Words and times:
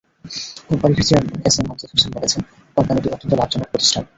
কোম্পানিটির 0.69 1.07
chairman 1.07 1.39
S 1.47 1.55
M 1.59 1.67
Amjad 1.71 1.89
Hossain 1.93 2.11
বলেছেন, 2.15 2.41
কোম্পানিটি 2.77 3.07
অত্যন্ত 3.09 3.33
লাভজনক 3.39 3.67
প্রতিষ্ঠান। 3.71 4.03